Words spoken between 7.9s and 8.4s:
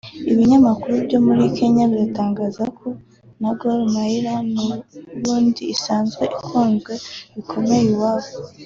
iwabo